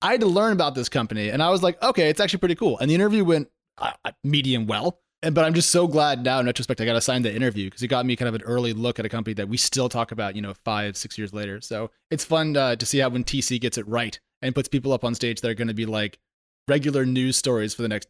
I 0.03 0.12
had 0.12 0.21
to 0.21 0.27
learn 0.27 0.53
about 0.53 0.75
this 0.75 0.89
company. 0.89 1.29
And 1.29 1.41
I 1.41 1.50
was 1.50 1.63
like, 1.63 1.81
okay, 1.81 2.09
it's 2.09 2.19
actually 2.19 2.38
pretty 2.38 2.53
cool. 2.53 2.77
And 2.77 2.88
the 2.88 2.93
interview 2.93 3.25
went 3.25 3.50
uh, 3.79 3.93
uh 4.05 4.12
medium 4.23 4.67
well. 4.67 5.00
And, 5.23 5.33
but 5.33 5.43
I'm 5.43 5.55
just 5.55 5.71
so 5.71 5.88
glad 5.88 6.23
now 6.23 6.39
in 6.39 6.45
retrospect, 6.45 6.79
I 6.79 6.85
got 6.85 6.95
assigned 6.95 7.25
the 7.25 7.33
interview 7.33 7.65
because 7.65 7.81
it 7.81 7.88
got 7.88 8.05
me 8.05 8.15
kind 8.15 8.29
of 8.29 8.35
an 8.35 8.43
early 8.43 8.73
look 8.73 9.00
at 9.00 9.05
a 9.07 9.09
company 9.09 9.33
that 9.35 9.50
we 9.50 9.57
still 9.57 9.89
talk 9.89 10.12
about, 10.12 10.35
you 10.35 10.43
know, 10.43 10.53
five, 10.65 10.95
six 10.97 11.17
years 11.17 11.33
later. 11.33 11.62
So 11.62 11.89
it's 12.12 12.25
fun 12.25 12.55
uh, 12.55 12.75
to 12.75 12.85
see 12.85 13.00
how 13.00 13.09
when 13.09 13.23
TC 13.23 13.59
gets 13.59 13.79
it 13.79 13.88
right 13.88 14.19
and 14.43 14.53
puts 14.53 14.67
people 14.67 14.93
up 14.93 15.03
on 15.03 15.15
stage 15.15 15.41
that 15.41 15.50
are 15.50 15.55
going 15.55 15.69
to 15.69 15.73
be 15.73 15.88
like 15.88 16.19
regular 16.67 17.07
news 17.07 17.38
stories 17.38 17.73
for 17.73 17.81
the 17.81 17.88
next 17.88 18.07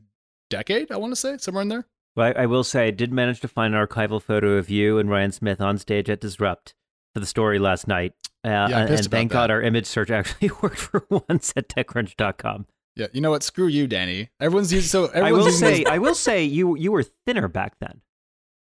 decade, 0.57 0.91
I 0.91 0.97
want 0.97 1.11
to 1.11 1.15
say, 1.15 1.37
somewhere 1.37 1.61
in 1.61 1.69
there. 1.69 1.85
Well, 2.15 2.33
I, 2.35 2.43
I, 2.43 2.45
will 2.45 2.63
say 2.63 2.87
I 2.87 2.91
did 2.91 3.11
manage 3.11 3.39
to 3.41 3.47
find 3.47 3.73
an 3.73 3.85
archival 3.85 4.21
photo 4.21 4.53
of 4.57 4.69
you 4.69 4.99
and 4.99 5.09
Ryan 5.09 5.31
Smith 5.31 5.59
on 5.59 5.77
stage 5.77 6.09
at 6.09 6.21
Disrupt 6.21 6.75
for 7.13 7.19
the 7.19 7.25
story 7.25 7.59
last 7.59 7.87
night. 7.87 8.13
Uh, 8.45 8.49
yeah, 8.49 8.79
and, 8.79 8.89
and 8.89 9.09
thank 9.09 9.31
God 9.31 9.49
our 9.49 9.61
image 9.61 9.85
search 9.85 10.11
actually 10.11 10.51
worked 10.61 10.77
for 10.77 11.05
once 11.09 11.53
at 11.55 11.69
TechCrunch.com. 11.69 12.67
Yeah, 12.95 13.07
you 13.11 13.21
know 13.21 13.31
what? 13.31 13.41
Screw 13.41 13.67
you, 13.67 13.87
Danny. 13.87 14.29
Everyone's 14.39 14.71
using 14.71 14.87
so. 14.87 15.05
Everyone's 15.07 15.25
I 15.25 15.31
will 15.31 15.51
say, 15.51 15.85
I 15.85 15.97
will 15.97 16.15
say, 16.15 16.43
you 16.43 16.77
you 16.77 16.91
were 16.91 17.03
thinner 17.25 17.47
back 17.47 17.73
then. 17.79 18.01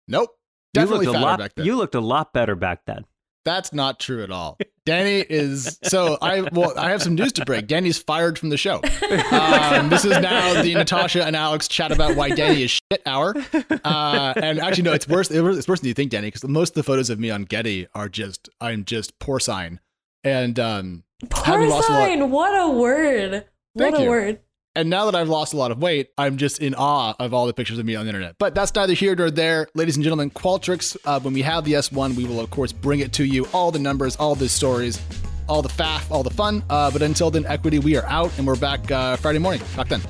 Nope, 0.07 0.31
definitely 0.73 1.05
you 1.05 1.11
looked 1.11 1.21
a 1.21 1.25
lot, 1.25 1.39
back 1.39 1.55
then. 1.55 1.65
You 1.65 1.75
looked 1.75 1.95
a 1.95 2.01
lot 2.01 2.33
better 2.33 2.55
back 2.55 2.85
then. 2.87 3.05
That's 3.45 3.73
not 3.73 3.99
true 3.99 4.23
at 4.23 4.31
all. 4.31 4.57
Danny 4.85 5.19
is 5.21 5.79
so 5.83 6.17
I 6.21 6.41
well 6.51 6.73
I 6.77 6.89
have 6.89 7.01
some 7.01 7.15
news 7.15 7.31
to 7.33 7.45
break. 7.45 7.67
Danny's 7.67 7.97
fired 7.97 8.37
from 8.37 8.49
the 8.49 8.57
show. 8.57 8.81
Um, 9.33 9.89
this 9.89 10.05
is 10.05 10.17
now 10.19 10.61
the 10.61 10.73
Natasha 10.73 11.23
and 11.25 11.35
Alex 11.35 11.67
chat 11.67 11.91
about 11.91 12.15
why 12.15 12.29
Danny 12.29 12.63
is 12.63 12.71
shit 12.71 13.01
hour. 13.05 13.35
Uh, 13.83 14.33
and 14.35 14.59
actually, 14.59 14.83
no, 14.83 14.93
it's 14.93 15.07
worse. 15.07 15.31
It's 15.31 15.67
worse 15.67 15.79
than 15.79 15.87
you 15.87 15.93
think, 15.93 16.11
Danny, 16.11 16.27
because 16.27 16.43
most 16.43 16.69
of 16.69 16.75
the 16.75 16.83
photos 16.83 17.09
of 17.09 17.19
me 17.19 17.29
on 17.31 17.43
Getty 17.43 17.87
are 17.93 18.09
just 18.09 18.49
I'm 18.59 18.85
just 18.85 19.17
porcine 19.19 19.79
and 20.23 20.59
um, 20.59 21.03
porcine. 21.29 22.29
What 22.29 22.59
a 22.59 22.69
word! 22.69 23.45
What 23.73 23.99
a 23.99 24.03
you. 24.03 24.09
word! 24.09 24.39
And 24.75 24.89
now 24.89 25.05
that 25.05 25.13
I've 25.13 25.29
lost 25.29 25.53
a 25.53 25.57
lot 25.57 25.69
of 25.69 25.77
weight, 25.79 26.09
I'm 26.17 26.37
just 26.37 26.59
in 26.59 26.73
awe 26.73 27.13
of 27.19 27.31
all 27.33 27.45
the 27.45 27.53
pictures 27.53 27.77
of 27.77 27.85
me 27.85 27.95
on 27.95 28.05
the 28.05 28.09
internet. 28.09 28.35
But 28.39 28.55
that's 28.55 28.73
neither 28.73 28.93
here 28.93 29.15
nor 29.15 29.29
there. 29.29 29.67
Ladies 29.75 29.97
and 29.97 30.03
gentlemen, 30.03 30.31
Qualtrics, 30.31 30.97
uh, 31.05 31.19
when 31.19 31.33
we 31.33 31.43
have 31.43 31.63
the 31.63 31.73
S1, 31.73 32.15
we 32.15 32.25
will, 32.25 32.39
of 32.39 32.49
course, 32.49 32.71
bring 32.71 32.99
it 32.99 33.13
to 33.13 33.23
you. 33.23 33.45
All 33.53 33.69
the 33.69 33.77
numbers, 33.77 34.15
all 34.15 34.33
the 34.33 34.49
stories, 34.49 34.99
all 35.47 35.61
the 35.61 35.69
faff, 35.69 36.09
all 36.09 36.23
the 36.23 36.31
fun. 36.31 36.63
Uh, 36.71 36.89
but 36.89 37.03
until 37.03 37.29
then, 37.29 37.45
Equity, 37.45 37.77
we 37.77 37.95
are 37.97 38.05
out 38.07 38.35
and 38.39 38.47
we're 38.47 38.55
back 38.55 38.89
uh, 38.89 39.15
Friday 39.17 39.39
morning. 39.39 39.61
Talk 39.75 39.89
then. 39.89 40.01